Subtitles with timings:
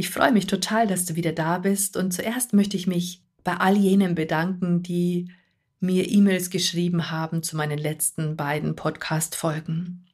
[0.00, 3.56] Ich freue mich total, dass du wieder da bist und zuerst möchte ich mich bei
[3.56, 5.32] all jenen bedanken, die
[5.80, 10.06] mir E-Mails geschrieben haben zu meinen letzten beiden Podcast-Folgen.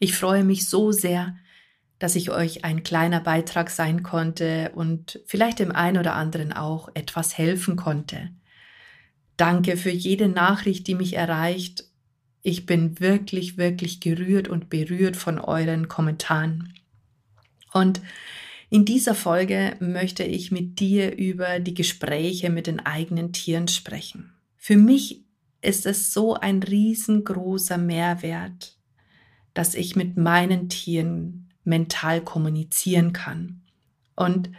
[0.00, 1.36] Ich freue mich so sehr,
[2.00, 6.88] dass ich euch ein kleiner Beitrag sein konnte und vielleicht dem einen oder anderen auch
[6.94, 8.30] etwas helfen konnte.
[9.36, 11.84] Danke für jede Nachricht, die mich erreicht.
[12.42, 16.74] Ich bin wirklich, wirklich gerührt und berührt von euren Kommentaren.
[17.72, 18.00] Und
[18.70, 24.34] in dieser Folge möchte ich mit dir über die Gespräche mit den eigenen Tieren sprechen.
[24.56, 25.24] Für mich
[25.62, 28.76] ist es so ein riesengroßer Mehrwert,
[29.54, 33.62] dass ich mit meinen Tieren mental kommunizieren kann.
[34.14, 34.50] Und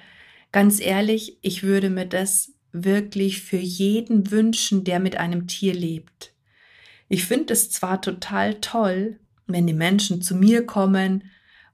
[0.52, 6.33] ganz ehrlich, ich würde mir das wirklich für jeden wünschen, der mit einem Tier lebt.
[7.08, 11.23] Ich finde es zwar total toll, wenn die Menschen zu mir kommen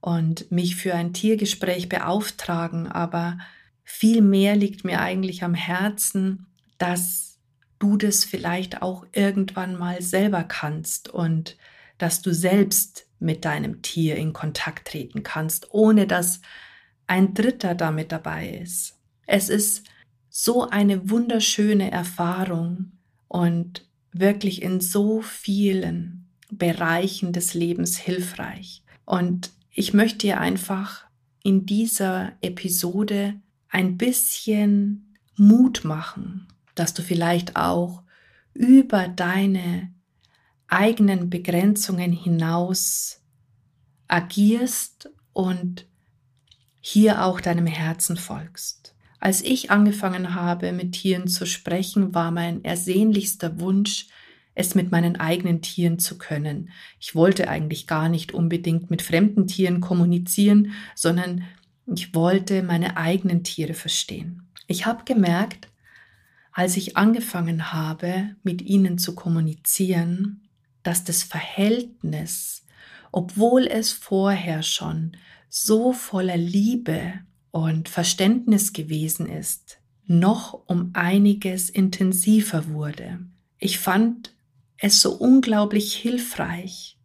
[0.05, 3.39] und mich für ein Tiergespräch beauftragen, aber
[3.83, 6.45] viel mehr liegt mir eigentlich am Herzen,
[6.77, 7.39] dass
[7.79, 11.57] du das vielleicht auch irgendwann mal selber kannst und
[11.97, 16.39] dass du selbst mit deinem Tier in Kontakt treten kannst, ohne dass
[17.07, 18.99] ein Dritter damit dabei ist.
[19.25, 19.87] Es ist
[20.29, 22.91] so eine wunderschöne Erfahrung
[23.27, 28.83] und wirklich in so vielen Bereichen des Lebens hilfreich.
[29.05, 31.05] Und ich möchte dir einfach
[31.43, 33.35] in dieser Episode
[33.69, 38.01] ein bisschen Mut machen, dass du vielleicht auch
[38.53, 39.93] über deine
[40.67, 43.21] eigenen Begrenzungen hinaus
[44.07, 45.85] agierst und
[46.79, 48.95] hier auch deinem Herzen folgst.
[49.19, 54.07] Als ich angefangen habe, mit Tieren zu sprechen, war mein ersehnlichster Wunsch,
[54.55, 56.69] es mit meinen eigenen Tieren zu können.
[56.99, 61.43] Ich wollte eigentlich gar nicht unbedingt mit fremden Tieren kommunizieren, sondern
[61.85, 64.47] ich wollte meine eigenen Tiere verstehen.
[64.67, 65.69] Ich habe gemerkt,
[66.51, 70.47] als ich angefangen habe, mit ihnen zu kommunizieren,
[70.83, 72.65] dass das Verhältnis,
[73.11, 75.17] obwohl es vorher schon
[75.49, 77.13] so voller Liebe
[77.51, 83.19] und Verständnis gewesen ist, noch um einiges intensiver wurde.
[83.57, 84.34] Ich fand
[84.77, 86.97] es so unglaublich hilfreich,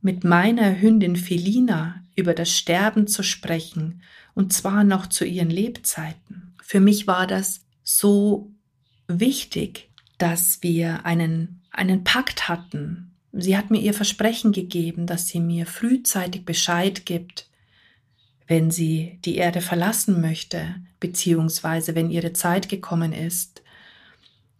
[0.00, 4.02] mit meiner Hündin Felina über das Sterben zu sprechen,
[4.34, 6.54] und zwar noch zu ihren Lebzeiten.
[6.62, 8.52] Für mich war das so
[9.08, 13.12] wichtig, dass wir einen, einen Pakt hatten.
[13.32, 17.48] Sie hat mir ihr Versprechen gegeben, dass sie mir frühzeitig Bescheid gibt,
[18.46, 23.62] wenn sie die Erde verlassen möchte, beziehungsweise wenn ihre Zeit gekommen ist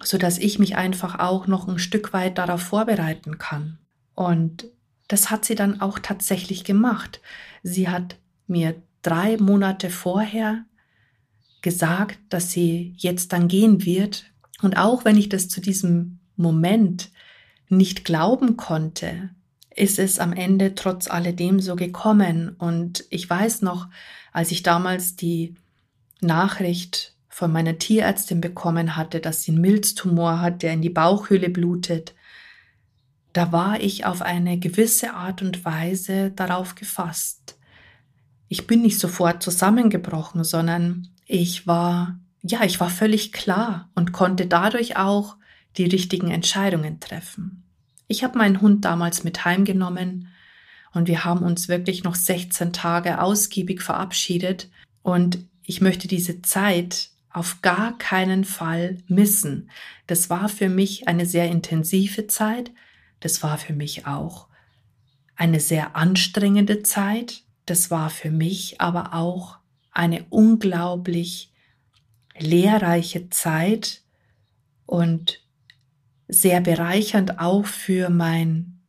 [0.03, 3.79] so dass ich mich einfach auch noch ein Stück weit darauf vorbereiten kann.
[4.15, 4.67] Und
[5.09, 7.21] das hat sie dann auch tatsächlich gemacht.
[7.63, 8.17] Sie hat
[8.47, 10.65] mir drei Monate vorher
[11.63, 14.25] gesagt, dass sie jetzt dann gehen wird.
[14.63, 17.11] Und auch wenn ich das zu diesem Moment
[17.69, 19.31] nicht glauben konnte,
[19.75, 22.51] ist es am Ende trotz alledem so gekommen.
[22.59, 23.89] Und ich weiß noch,
[24.33, 25.55] als ich damals die
[26.21, 31.51] Nachricht von meiner Tierärztin bekommen hatte, dass sie einen Milztumor hat, der in die Bauchhöhle
[31.51, 32.17] blutet,
[33.33, 37.57] da war ich auf eine gewisse Art und Weise darauf gefasst.
[38.49, 44.47] Ich bin nicht sofort zusammengebrochen, sondern ich war, ja, ich war völlig klar und konnte
[44.47, 45.37] dadurch auch
[45.77, 47.63] die richtigen Entscheidungen treffen.
[48.09, 50.27] Ich habe meinen Hund damals mit heimgenommen
[50.93, 54.69] und wir haben uns wirklich noch 16 Tage ausgiebig verabschiedet
[55.03, 59.71] und ich möchte diese Zeit auf gar keinen Fall missen.
[60.07, 62.71] Das war für mich eine sehr intensive Zeit.
[63.21, 64.49] Das war für mich auch
[65.37, 67.43] eine sehr anstrengende Zeit.
[67.67, 69.59] Das war für mich aber auch
[69.93, 71.53] eine unglaublich
[72.39, 74.03] lehrreiche Zeit
[74.87, 75.45] und
[76.29, 78.81] sehr bereichernd auch für mein,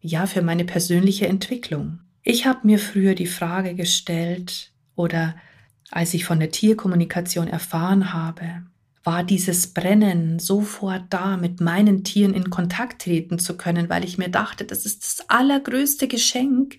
[0.00, 2.00] ja, für meine persönliche Entwicklung.
[2.22, 5.36] Ich habe mir früher die Frage gestellt oder
[5.90, 8.62] als ich von der Tierkommunikation erfahren habe,
[9.04, 14.18] war dieses Brennen sofort da, mit meinen Tieren in Kontakt treten zu können, weil ich
[14.18, 16.78] mir dachte, das ist das allergrößte Geschenk,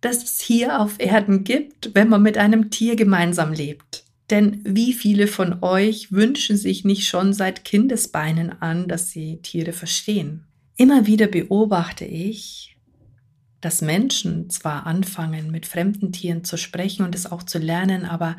[0.00, 4.04] das es hier auf Erden gibt, wenn man mit einem Tier gemeinsam lebt.
[4.30, 9.72] Denn wie viele von euch wünschen sich nicht schon seit Kindesbeinen an, dass sie Tiere
[9.72, 10.44] verstehen?
[10.76, 12.76] Immer wieder beobachte ich,
[13.60, 18.36] dass Menschen zwar anfangen, mit fremden Tieren zu sprechen und es auch zu lernen, aber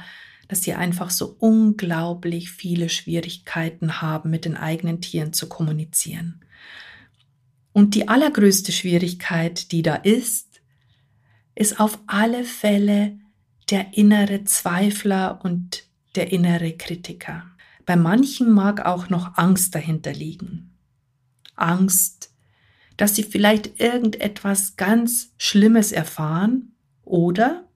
[0.47, 6.41] dass sie einfach so unglaublich viele Schwierigkeiten haben, mit den eigenen Tieren zu kommunizieren.
[7.71, 10.61] Und die allergrößte Schwierigkeit, die da ist,
[11.55, 13.17] ist auf alle Fälle
[13.69, 15.85] der innere Zweifler und
[16.15, 17.45] der innere Kritiker.
[17.85, 20.71] Bei manchen mag auch noch Angst dahinter liegen.
[21.55, 22.30] Angst,
[23.01, 27.67] dass sie vielleicht irgendetwas ganz Schlimmes erfahren oder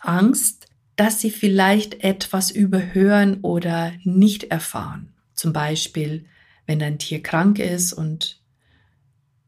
[0.00, 0.66] Angst,
[0.96, 5.12] dass sie vielleicht etwas überhören oder nicht erfahren.
[5.32, 6.26] Zum Beispiel,
[6.66, 8.42] wenn dein Tier krank ist und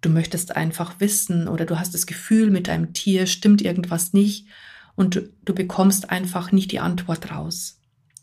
[0.00, 4.46] du möchtest einfach wissen oder du hast das Gefühl, mit deinem Tier stimmt irgendwas nicht
[4.94, 7.80] und du, du bekommst einfach nicht die Antwort raus.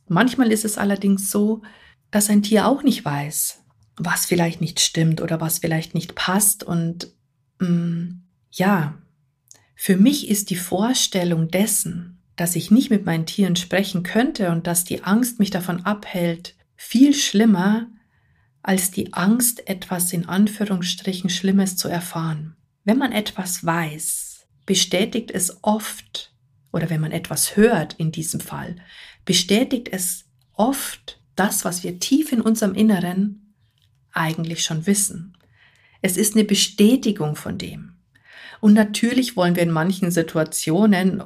[0.08, 1.64] Manchmal ist es allerdings so,
[2.12, 3.62] dass ein Tier auch nicht weiß,
[3.98, 6.64] was vielleicht nicht stimmt oder was vielleicht nicht passt.
[6.64, 7.12] Und
[7.60, 8.22] mh, mm,
[8.52, 8.98] ja,
[9.76, 14.68] für mich ist die Vorstellung dessen, dass ich nicht mit meinen Tieren sprechen könnte und
[14.68, 17.88] dass die Angst mich davon abhält, viel schlimmer
[18.62, 22.56] als die Angst, etwas in Anführungsstrichen Schlimmes zu erfahren.
[22.84, 26.34] Wenn man etwas weiß, bestätigt es oft,
[26.72, 28.76] oder wenn man etwas hört in diesem Fall,
[29.26, 33.47] bestätigt es oft das, was wir tief in unserem Inneren
[34.18, 35.38] eigentlich schon wissen.
[36.02, 37.94] Es ist eine Bestätigung von dem.
[38.60, 41.24] Und natürlich wollen wir in manchen Situationen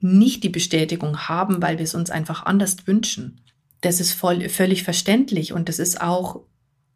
[0.00, 3.40] nicht die Bestätigung haben, weil wir es uns einfach anders wünschen.
[3.80, 6.42] Das ist voll, völlig verständlich und das ist auch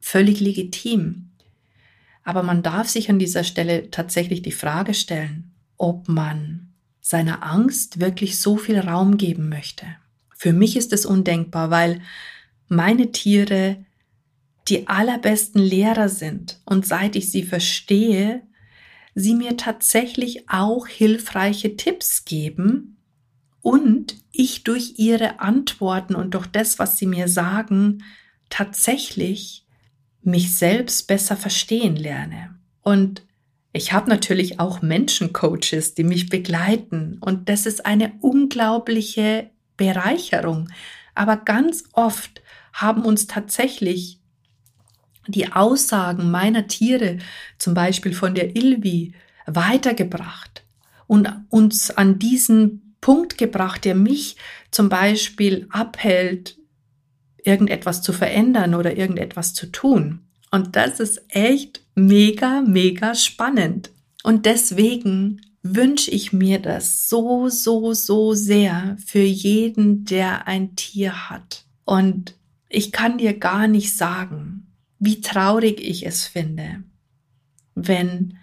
[0.01, 1.31] völlig legitim.
[2.25, 8.01] Aber man darf sich an dieser Stelle tatsächlich die Frage stellen, ob man seiner Angst
[8.01, 9.87] wirklich so viel Raum geben möchte.
[10.37, 12.01] Für mich ist es undenkbar, weil
[12.69, 13.85] meine Tiere
[14.71, 18.43] die allerbesten Lehrer sind und seit ich sie verstehe,
[19.15, 22.97] sie mir tatsächlich auch hilfreiche Tipps geben
[23.61, 28.05] und ich durch ihre Antworten und durch das, was sie mir sagen,
[28.49, 29.67] tatsächlich
[30.23, 32.55] mich selbst besser verstehen lerne.
[32.83, 33.23] Und
[33.73, 40.69] ich habe natürlich auch Menschencoaches, die mich begleiten und das ist eine unglaubliche Bereicherung.
[41.15, 44.20] Aber ganz oft haben uns tatsächlich
[45.27, 47.19] die Aussagen meiner Tiere,
[47.59, 49.15] zum Beispiel von der Ilvi,
[49.47, 50.65] weitergebracht
[51.07, 54.37] und uns an diesen Punkt gebracht, der mich
[54.71, 56.57] zum Beispiel abhält,
[57.43, 60.21] irgendetwas zu verändern oder irgendetwas zu tun.
[60.51, 63.91] Und das ist echt mega, mega spannend.
[64.23, 71.31] Und deswegen wünsche ich mir das so, so, so sehr für jeden, der ein Tier
[71.31, 71.65] hat.
[71.85, 72.35] Und
[72.69, 74.60] ich kann dir gar nicht sagen,
[75.01, 76.85] wie traurig ich es finde,
[77.75, 78.39] wenn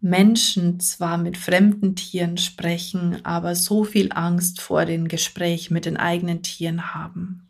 [0.00, 5.96] Menschen zwar mit fremden Tieren sprechen, aber so viel Angst vor dem Gespräch mit den
[5.96, 7.48] eigenen Tieren haben.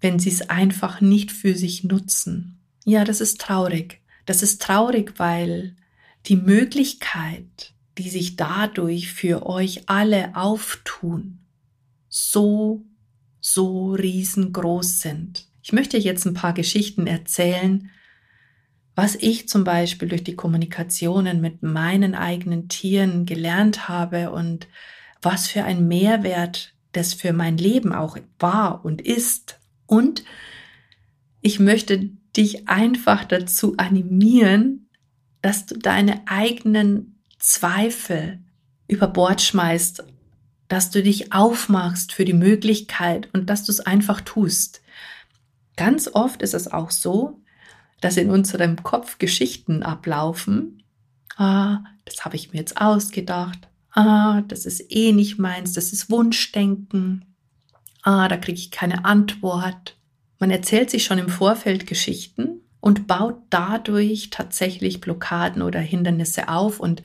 [0.00, 2.58] Wenn sie es einfach nicht für sich nutzen.
[2.84, 4.00] Ja, das ist traurig.
[4.26, 5.76] Das ist traurig, weil
[6.26, 11.38] die Möglichkeit, die sich dadurch für euch alle auftun,
[12.08, 12.82] so,
[13.40, 15.49] so riesengroß sind.
[15.62, 17.90] Ich möchte jetzt ein paar Geschichten erzählen,
[18.94, 24.68] was ich zum Beispiel durch die Kommunikationen mit meinen eigenen Tieren gelernt habe und
[25.22, 29.58] was für ein Mehrwert das für mein Leben auch war und ist.
[29.86, 30.24] Und
[31.40, 34.88] ich möchte dich einfach dazu animieren,
[35.42, 38.40] dass du deine eigenen Zweifel
[38.88, 40.04] über Bord schmeißt,
[40.68, 44.82] dass du dich aufmachst für die Möglichkeit und dass du es einfach tust.
[45.80, 47.40] Ganz oft ist es auch so,
[48.02, 50.82] dass in unserem Kopf Geschichten ablaufen.
[51.38, 53.66] Ah, das habe ich mir jetzt ausgedacht.
[53.92, 57.34] Ah, das ist eh nicht meins, das ist Wunschdenken.
[58.02, 59.96] Ah, da kriege ich keine Antwort.
[60.38, 66.78] Man erzählt sich schon im Vorfeld Geschichten und baut dadurch tatsächlich Blockaden oder Hindernisse auf.
[66.78, 67.02] Und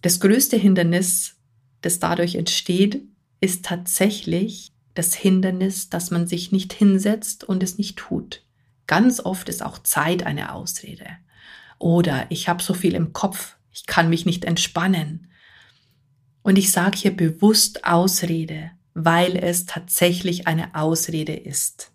[0.00, 1.36] das größte Hindernis,
[1.82, 3.02] das dadurch entsteht,
[3.42, 8.44] ist tatsächlich das Hindernis, dass man sich nicht hinsetzt und es nicht tut.
[8.86, 11.06] Ganz oft ist auch Zeit eine Ausrede.
[11.78, 15.28] Oder ich habe so viel im Kopf, ich kann mich nicht entspannen.
[16.42, 21.92] Und ich sage hier bewusst Ausrede, weil es tatsächlich eine Ausrede ist.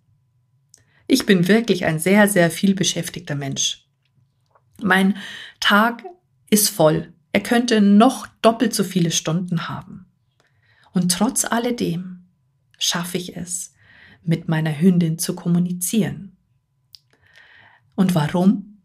[1.06, 3.86] Ich bin wirklich ein sehr, sehr viel beschäftigter Mensch.
[4.82, 5.16] Mein
[5.60, 6.04] Tag
[6.50, 7.14] ist voll.
[7.34, 10.08] Er könnte noch doppelt so viele Stunden haben.
[10.92, 12.15] Und trotz alledem
[12.78, 13.74] schaffe ich es,
[14.24, 16.36] mit meiner Hündin zu kommunizieren.
[17.96, 18.82] Und warum?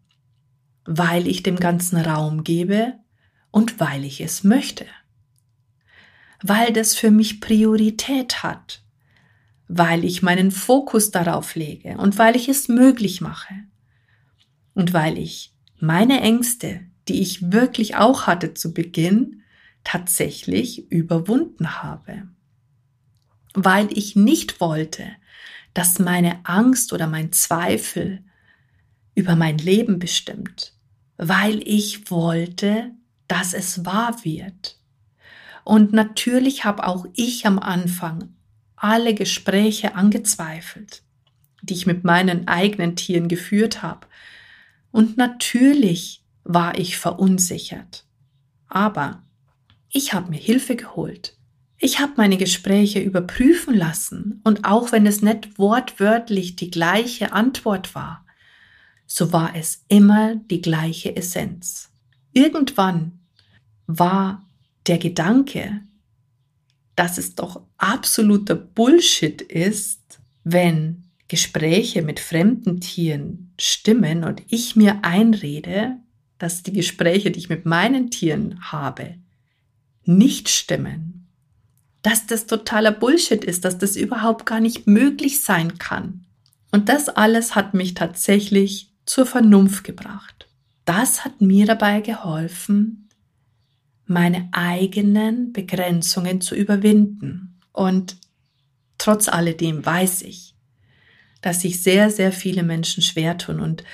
[0.84, 2.94] Weil ich dem ganzen Raum gebe
[3.50, 4.86] und weil ich es möchte.
[6.42, 8.82] Weil das für mich Priorität hat.
[9.68, 13.54] Weil ich meinen Fokus darauf lege und weil ich es möglich mache.
[14.74, 19.42] Und weil ich meine Ängste, die ich wirklich auch hatte zu Beginn,
[19.84, 22.28] tatsächlich überwunden habe.
[23.54, 25.06] Weil ich nicht wollte,
[25.74, 28.22] dass meine Angst oder mein Zweifel
[29.14, 30.72] über mein Leben bestimmt,
[31.16, 32.90] weil ich wollte,
[33.28, 34.78] dass es wahr wird.
[35.64, 38.34] Und natürlich habe auch ich am Anfang
[38.76, 41.02] alle Gespräche angezweifelt,
[41.62, 44.06] die ich mit meinen eigenen Tieren geführt habe.
[44.90, 48.04] Und natürlich war ich verunsichert.
[48.68, 49.22] Aber
[49.90, 51.36] ich habe mir Hilfe geholt.
[51.82, 57.94] Ich habe meine Gespräche überprüfen lassen und auch wenn es nicht wortwörtlich die gleiche Antwort
[57.94, 58.26] war,
[59.06, 61.90] so war es immer die gleiche Essenz.
[62.34, 63.18] Irgendwann
[63.86, 64.46] war
[64.86, 65.80] der Gedanke,
[66.96, 74.98] dass es doch absoluter Bullshit ist, wenn Gespräche mit fremden Tieren stimmen und ich mir
[75.02, 75.96] einrede,
[76.36, 79.14] dass die Gespräche, die ich mit meinen Tieren habe,
[80.04, 81.19] nicht stimmen,
[82.02, 86.24] dass das totaler Bullshit ist, dass das überhaupt gar nicht möglich sein kann.
[86.72, 90.48] Und das alles hat mich tatsächlich zur Vernunft gebracht.
[90.84, 93.08] Das hat mir dabei geholfen,
[94.06, 97.60] meine eigenen Begrenzungen zu überwinden.
[97.72, 98.16] Und
[98.98, 100.54] trotz alledem weiß ich,
[101.42, 103.60] dass sich sehr, sehr viele Menschen schwer tun.
[103.60, 103.84] Und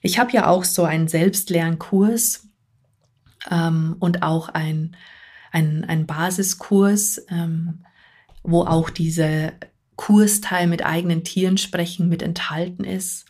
[0.00, 2.48] ich habe ja auch so einen Selbstlernkurs
[3.50, 4.96] ähm, und auch ein
[5.52, 7.84] ein, ein Basiskurs, ähm,
[8.42, 9.52] wo auch dieser
[9.96, 13.26] Kursteil mit eigenen Tieren sprechen mit enthalten ist.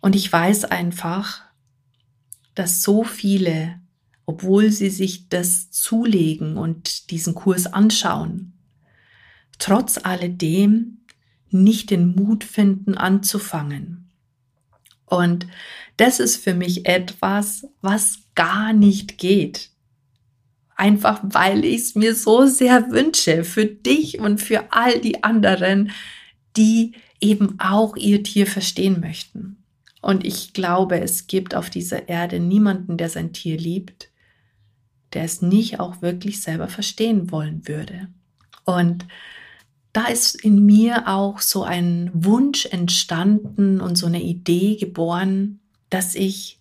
[0.00, 1.42] Und ich weiß einfach,
[2.54, 3.80] dass so viele,
[4.26, 8.54] obwohl sie sich das zulegen und diesen Kurs anschauen,
[9.58, 10.98] trotz alledem
[11.50, 14.10] nicht den Mut finden anzufangen.
[15.04, 15.46] Und
[15.96, 19.70] das ist für mich etwas, was gar nicht geht
[20.80, 25.92] einfach weil ich es mir so sehr wünsche für dich und für all die anderen,
[26.56, 29.62] die eben auch ihr Tier verstehen möchten.
[30.00, 34.08] Und ich glaube, es gibt auf dieser Erde niemanden, der sein Tier liebt,
[35.12, 38.08] der es nicht auch wirklich selber verstehen wollen würde.
[38.64, 39.04] Und
[39.92, 45.60] da ist in mir auch so ein Wunsch entstanden und so eine Idee geboren,
[45.90, 46.59] dass ich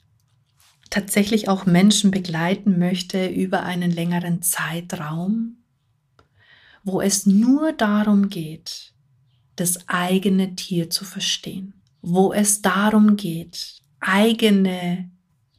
[0.90, 5.58] tatsächlich auch Menschen begleiten möchte über einen längeren Zeitraum,
[6.84, 8.94] wo es nur darum geht,
[9.56, 15.10] das eigene Tier zu verstehen, wo es darum geht, eigene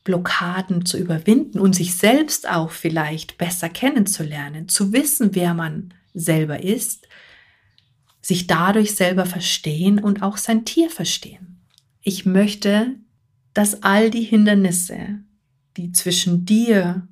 [0.05, 6.63] Blockaden zu überwinden und sich selbst auch vielleicht besser kennenzulernen, zu wissen, wer man selber
[6.63, 7.07] ist,
[8.23, 11.61] sich dadurch selber verstehen und auch sein Tier verstehen.
[12.03, 12.97] Ich möchte
[13.55, 15.21] dass all die Hindernisse,
[15.77, 17.07] die zwischen dir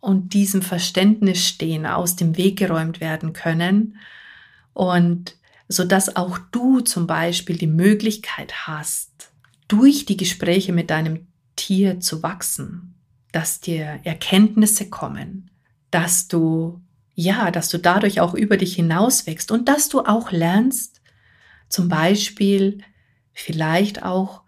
[0.00, 3.96] und diesem Verständnis stehen, aus dem Weg geräumt werden können
[4.72, 5.36] und
[5.68, 9.32] so dass auch du zum Beispiel die Möglichkeit hast,
[9.68, 12.94] durch die Gespräche mit deinem Tier zu wachsen,
[13.30, 15.50] dass dir Erkenntnisse kommen,
[15.90, 16.80] dass du
[17.14, 21.02] ja, dass du dadurch auch über dich hinaus wächst und dass du auch lernst,
[21.68, 22.78] zum Beispiel
[23.32, 24.42] vielleicht auch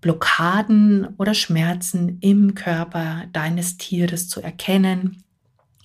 [0.00, 5.24] Blockaden oder Schmerzen im Körper deines Tieres zu erkennen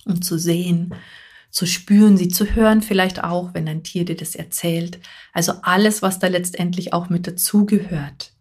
[0.04, 0.94] und zu sehen,
[1.50, 4.98] zu spüren, sie zu hören, vielleicht auch, wenn dein Tier dir das erzählt.
[5.32, 8.32] Also alles, was da letztendlich auch mit dazugehört.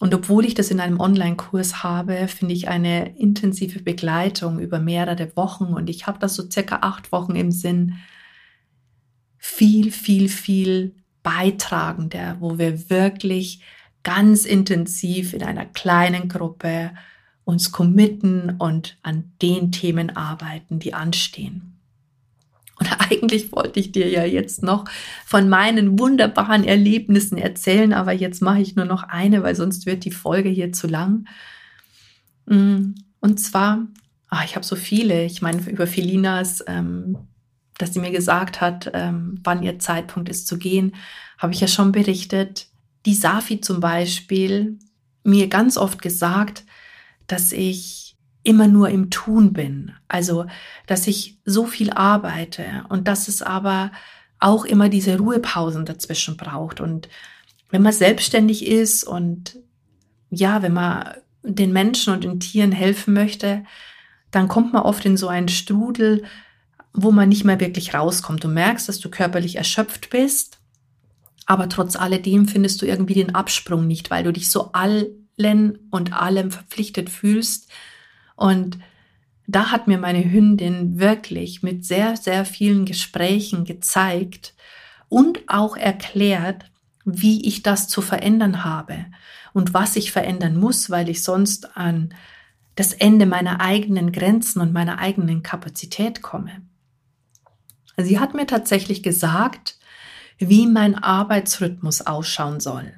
[0.00, 5.34] Und obwohl ich das in einem Online-Kurs habe, finde ich eine intensive Begleitung über mehrere
[5.36, 7.96] Wochen und ich habe das so circa acht Wochen im Sinn,
[9.36, 13.62] viel, viel, viel beitragender, wo wir wirklich
[14.02, 16.92] ganz intensiv in einer kleinen Gruppe
[17.44, 21.78] uns committen und an den Themen arbeiten, die anstehen.
[22.78, 24.84] Und eigentlich wollte ich dir ja jetzt noch
[25.24, 30.04] von meinen wunderbaren Erlebnissen erzählen, aber jetzt mache ich nur noch eine, weil sonst wird
[30.04, 31.26] die Folge hier zu lang.
[32.46, 33.86] Mm, und zwar,
[34.28, 37.16] ach, ich habe so viele, ich meine über Felinas, ähm,
[37.78, 40.94] dass sie mir gesagt hat, ähm, wann ihr Zeitpunkt ist zu gehen,
[41.38, 42.67] habe ich ja schon berichtet
[43.06, 44.78] die Safi zum Beispiel
[45.24, 46.64] mir ganz oft gesagt,
[47.26, 49.92] dass ich immer nur im Tun bin.
[50.08, 50.46] Also,
[50.86, 53.92] dass ich so viel arbeite und dass es aber
[54.38, 56.80] auch immer diese Ruhepausen dazwischen braucht.
[56.80, 57.08] Und
[57.70, 59.58] wenn man selbstständig ist und
[60.30, 63.64] ja, wenn man den Menschen und den Tieren helfen möchte,
[64.30, 66.24] dann kommt man oft in so einen Strudel,
[66.92, 68.44] wo man nicht mehr wirklich rauskommt.
[68.44, 70.57] Du merkst, dass du körperlich erschöpft bist,
[71.48, 76.12] aber trotz alledem findest du irgendwie den Absprung nicht, weil du dich so allen und
[76.12, 77.70] allem verpflichtet fühlst.
[78.36, 78.78] Und
[79.46, 84.54] da hat mir meine Hündin wirklich mit sehr, sehr vielen Gesprächen gezeigt
[85.08, 86.70] und auch erklärt,
[87.06, 89.06] wie ich das zu verändern habe
[89.54, 92.12] und was ich verändern muss, weil ich sonst an
[92.74, 96.60] das Ende meiner eigenen Grenzen und meiner eigenen Kapazität komme.
[97.96, 99.77] Sie hat mir tatsächlich gesagt,
[100.38, 102.92] wie mein Arbeitsrhythmus ausschauen soll.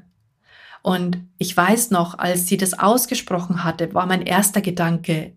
[0.83, 5.33] Und ich weiß noch, als sie das ausgesprochen hatte, war mein erster Gedanke,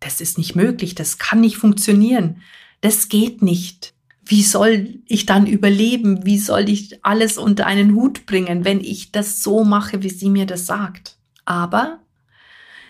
[0.00, 2.42] das ist nicht möglich, das kann nicht funktionieren,
[2.80, 3.94] das geht nicht.
[4.24, 6.26] Wie soll ich dann überleben?
[6.26, 10.28] Wie soll ich alles unter einen Hut bringen, wenn ich das so mache, wie sie
[10.28, 11.16] mir das sagt?
[11.44, 12.00] Aber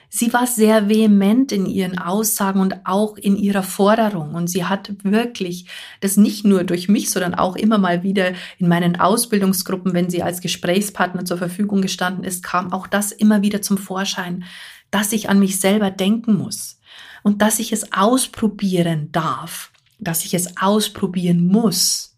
[0.09, 4.35] sie war sehr vehement in ihren Aussagen und auch in ihrer Forderung.
[4.35, 5.67] Und sie hat wirklich
[6.01, 10.23] das nicht nur durch mich, sondern auch immer mal wieder in meinen Ausbildungsgruppen, wenn sie
[10.23, 14.45] als Gesprächspartner zur Verfügung gestanden ist, kam auch das immer wieder zum Vorschein,
[14.91, 16.81] dass ich an mich selber denken muss
[17.23, 22.17] und dass ich es ausprobieren darf dass ich es ausprobieren muss.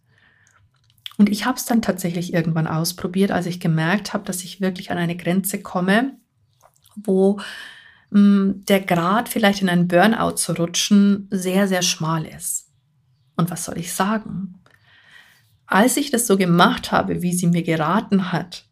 [1.16, 4.90] Und ich habe es dann tatsächlich irgendwann ausprobiert, als ich gemerkt habe, dass ich wirklich
[4.90, 6.16] an eine Grenze komme,
[6.94, 7.40] wo
[8.10, 12.68] der Grad vielleicht in einen Burnout zu rutschen sehr, sehr schmal ist.
[13.36, 14.54] Und was soll ich sagen?
[15.66, 18.64] Als ich das so gemacht habe, wie sie mir geraten hat,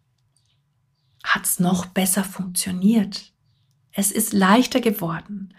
[1.22, 3.32] hat es noch besser funktioniert.
[3.92, 5.54] Es ist leichter geworden.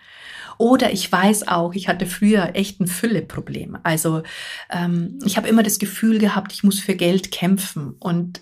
[0.58, 3.78] Oder ich weiß auch, ich hatte früher echt ein Fülleproblem.
[3.84, 4.24] Also
[4.72, 8.42] ähm, ich habe immer das Gefühl gehabt, ich muss für Geld kämpfen und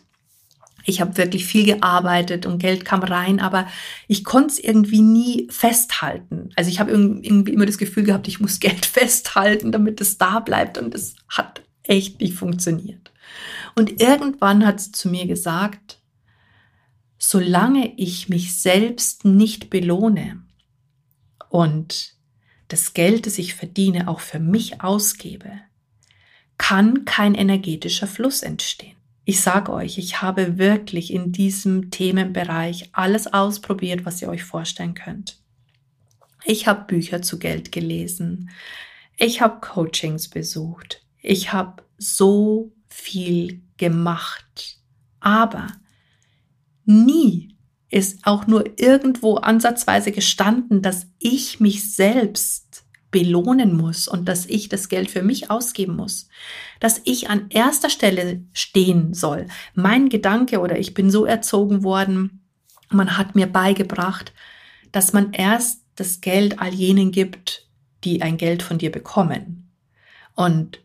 [0.86, 3.68] ich habe wirklich viel gearbeitet und Geld kam rein, aber
[4.08, 6.52] ich konnte es irgendwie nie festhalten.
[6.56, 10.40] Also ich habe irgendwie immer das Gefühl gehabt, ich muss Geld festhalten, damit es da
[10.40, 13.12] bleibt und es hat echt nicht funktioniert.
[13.76, 16.00] Und irgendwann hat sie zu mir gesagt,
[17.18, 20.46] solange ich mich selbst nicht belohne,
[21.56, 22.16] und
[22.68, 25.50] das Geld, das ich verdiene, auch für mich ausgebe,
[26.58, 28.98] kann kein energetischer Fluss entstehen.
[29.28, 34.94] Ich sage euch, ich habe wirklich in diesem Themenbereich alles ausprobiert, was ihr euch vorstellen
[34.94, 35.40] könnt.
[36.44, 38.52] Ich habe Bücher zu Geld gelesen.
[39.18, 41.04] Ich habe Coachings besucht.
[41.20, 44.78] Ich habe so viel gemacht.
[45.20, 45.68] Aber
[46.86, 47.56] nie
[47.90, 52.65] ist auch nur irgendwo ansatzweise gestanden, dass ich mich selbst
[53.12, 56.28] belohnen muss und dass ich das Geld für mich ausgeben muss,
[56.80, 59.48] dass ich an erster Stelle stehen soll.
[59.74, 62.46] Mein Gedanke oder ich bin so erzogen worden,
[62.90, 64.34] man hat mir beigebracht,
[64.92, 67.68] dass man erst das Geld all jenen gibt,
[68.04, 69.72] die ein Geld von dir bekommen.
[70.36, 70.82] Und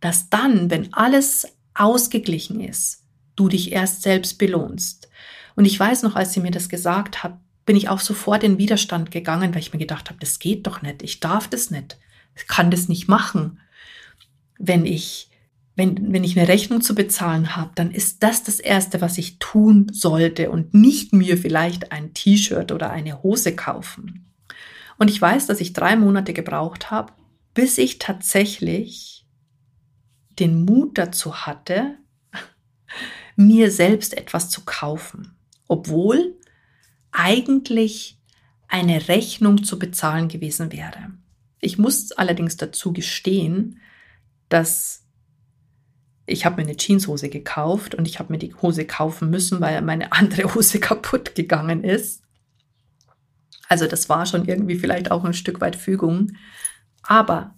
[0.00, 3.04] dass dann, wenn alles ausgeglichen ist,
[3.36, 5.08] du dich erst selbst belohnst.
[5.56, 7.38] Und ich weiß noch, als sie mir das gesagt hat,
[7.70, 10.82] bin ich auch sofort in Widerstand gegangen, weil ich mir gedacht habe, das geht doch
[10.82, 12.00] nicht, ich darf das nicht,
[12.34, 13.60] ich kann das nicht machen.
[14.58, 15.30] Wenn ich
[15.76, 19.38] wenn, wenn ich eine Rechnung zu bezahlen habe, dann ist das das Erste, was ich
[19.38, 24.34] tun sollte und nicht mir vielleicht ein T-Shirt oder eine Hose kaufen.
[24.98, 27.12] Und ich weiß, dass ich drei Monate gebraucht habe,
[27.54, 29.24] bis ich tatsächlich
[30.40, 31.94] den Mut dazu hatte,
[33.36, 35.36] mir selbst etwas zu kaufen
[35.70, 36.34] obwohl
[37.12, 38.18] eigentlich
[38.68, 41.12] eine Rechnung zu bezahlen gewesen wäre.
[41.60, 43.80] Ich muss allerdings dazu gestehen,
[44.48, 45.04] dass
[46.26, 49.82] ich habe mir eine Jeanshose gekauft und ich habe mir die Hose kaufen müssen, weil
[49.82, 52.22] meine andere Hose kaputt gegangen ist.
[53.68, 56.32] Also das war schon irgendwie vielleicht auch ein Stück weit Fügung.
[57.02, 57.54] Aber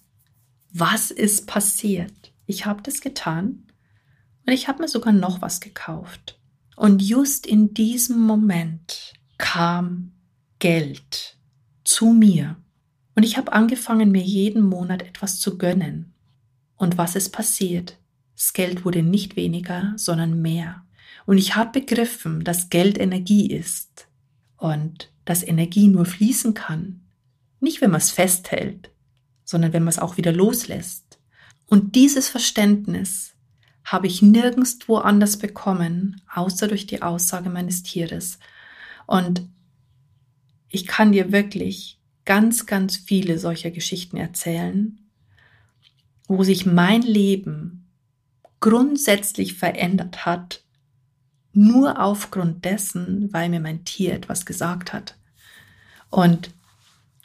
[0.73, 2.33] was ist passiert?
[2.47, 3.67] Ich habe das getan
[4.47, 6.39] und ich habe mir sogar noch was gekauft.
[6.77, 9.13] Und just in diesem Moment
[9.43, 10.13] kam
[10.61, 11.37] Geld
[11.83, 12.57] zu mir.
[13.17, 16.15] Und ich habe angefangen, mir jeden Monat etwas zu gönnen.
[16.77, 17.99] Und was ist passiert?
[18.37, 20.87] Das Geld wurde nicht weniger, sondern mehr.
[21.27, 24.07] Und ich habe begriffen, dass Geld Energie ist
[24.57, 27.01] und dass Energie nur fließen kann.
[27.59, 28.91] Nicht, wenn man es festhält,
[29.45, 31.19] sondern wenn man es auch wieder loslässt.
[31.67, 33.35] Und dieses Verständnis
[33.85, 38.39] habe ich nirgendwo anders bekommen, außer durch die Aussage meines Tieres.
[39.13, 39.43] Und
[40.71, 44.99] ich kann dir wirklich ganz, ganz viele solcher Geschichten erzählen,
[46.29, 47.91] wo sich mein Leben
[48.61, 50.65] grundsätzlich verändert hat,
[51.53, 55.19] nur aufgrund dessen, weil mir mein Tier etwas gesagt hat.
[56.09, 56.49] Und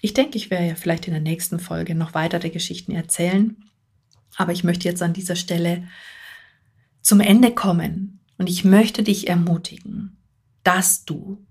[0.01, 3.55] ich denke, ich werde ja vielleicht in der nächsten Folge noch weitere Geschichten erzählen.
[4.35, 5.87] Aber ich möchte jetzt an dieser Stelle
[7.01, 10.17] zum Ende kommen und ich möchte dich ermutigen,
[10.63, 11.47] dass du,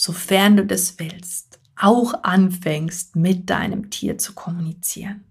[0.00, 5.24] sofern du das willst, auch anfängst, mit deinem Tier zu kommunizieren.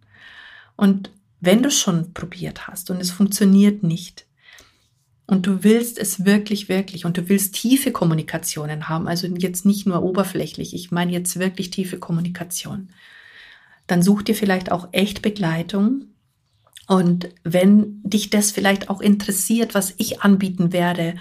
[0.75, 4.25] Und wenn du schon probiert hast und es funktioniert nicht,
[5.29, 9.85] und du willst es wirklich, wirklich und du willst tiefe Kommunikationen haben, also jetzt nicht
[9.85, 12.89] nur oberflächlich, ich meine jetzt wirklich tiefe Kommunikation,
[13.87, 16.05] dann such dir vielleicht auch echt Begleitung.
[16.87, 21.15] Und wenn dich das vielleicht auch interessiert, was ich anbieten werde,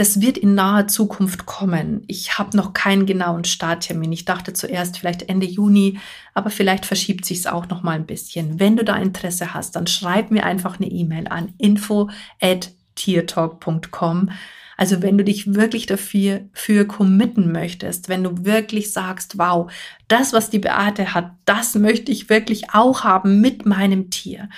[0.00, 2.04] das wird in naher Zukunft kommen.
[2.06, 4.10] Ich habe noch keinen genauen Starttermin.
[4.12, 5.98] Ich dachte zuerst vielleicht Ende Juni,
[6.32, 8.58] aber vielleicht verschiebt sich es auch noch mal ein bisschen.
[8.58, 12.08] Wenn du da Interesse hast, dann schreib mir einfach eine E-Mail an info
[12.40, 14.30] at tiertalk.com.
[14.78, 19.70] Also wenn du dich wirklich dafür für committen möchtest, wenn du wirklich sagst, wow,
[20.08, 24.48] das, was die Beate hat, das möchte ich wirklich auch haben mit meinem Tier,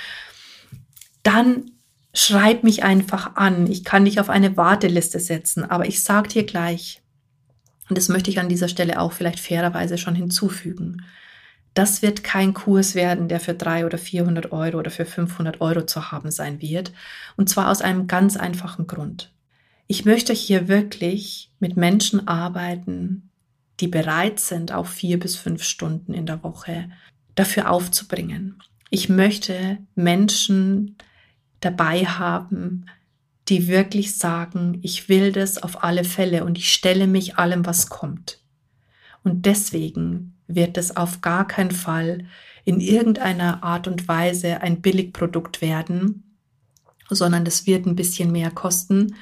[1.24, 1.71] dann
[2.14, 3.66] schreib mich einfach an.
[3.66, 7.02] Ich kann dich auf eine Warteliste setzen, aber ich sag dir gleich,
[7.88, 11.02] und das möchte ich an dieser Stelle auch vielleicht fairerweise schon hinzufügen.
[11.74, 15.86] Das wird kein Kurs werden, der für 300 oder 400 Euro oder für 500 Euro
[15.86, 16.92] zu haben sein wird.
[17.36, 19.32] Und zwar aus einem ganz einfachen Grund.
[19.86, 23.30] Ich möchte hier wirklich mit Menschen arbeiten,
[23.80, 26.90] die bereit sind, auch vier bis fünf Stunden in der Woche
[27.34, 28.62] dafür aufzubringen.
[28.90, 30.96] Ich möchte Menschen
[31.64, 32.86] dabei haben,
[33.48, 37.88] die wirklich sagen, ich will das auf alle Fälle und ich stelle mich allem, was
[37.88, 38.40] kommt.
[39.24, 42.26] Und deswegen wird es auf gar keinen Fall
[42.64, 46.36] in irgendeiner Art und Weise ein Billigprodukt werden,
[47.10, 49.16] sondern es wird ein bisschen mehr kosten.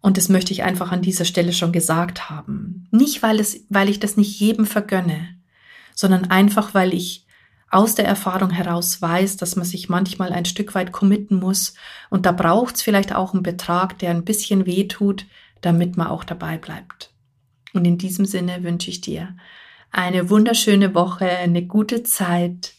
[0.00, 2.86] Und das möchte ich einfach an dieser Stelle schon gesagt haben.
[2.90, 5.36] Nicht, weil, es, weil ich das nicht jedem vergönne,
[5.94, 7.26] sondern einfach, weil ich
[7.70, 11.74] aus der Erfahrung heraus weiß, dass man sich manchmal ein Stück weit committen muss.
[12.08, 15.26] Und da braucht es vielleicht auch einen Betrag, der ein bisschen weh tut,
[15.60, 17.10] damit man auch dabei bleibt.
[17.74, 19.36] Und in diesem Sinne wünsche ich dir
[19.90, 22.74] eine wunderschöne Woche, eine gute Zeit.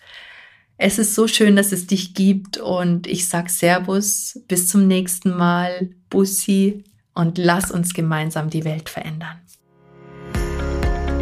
[0.78, 5.36] Es ist so schön, dass es dich gibt und ich sag Servus, bis zum nächsten
[5.36, 9.40] Mal, Bussi und lass uns gemeinsam die Welt verändern.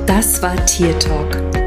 [0.05, 1.66] Das war Tier Talk